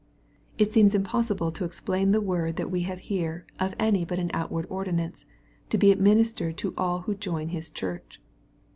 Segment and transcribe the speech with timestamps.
[0.57, 4.31] It seems impossible to explain the word that we have hero of any but an
[4.33, 5.27] outward ordinance,
[5.69, 8.19] to be administered to all who join His Church.